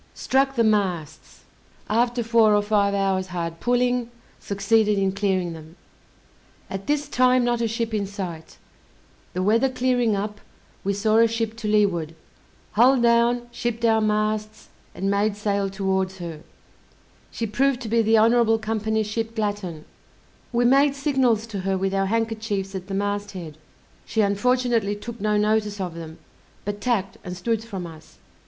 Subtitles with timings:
[0.15, 1.43] Struck the masts:
[1.87, 5.75] after four or five hours hard pulling, succeeded in clearing them.
[6.71, 8.57] At this time not a ship in sight;
[9.33, 10.41] the weather clearing up,
[10.83, 12.15] we saw a ship to leeward,
[12.71, 16.41] hull down, shipped our masts, and made sail towards her;
[17.29, 19.85] she proved to be the Honourable Company's ship Glatton.
[20.51, 23.55] We made signals to her with our handkerchiefs at the mast head,
[24.07, 26.17] she unfortunately took no notice of them,
[26.65, 28.17] but tacked and stood from us.